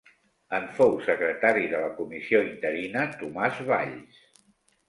[0.59, 4.27] En fou secretari de la comissió interina Tomàs Valls.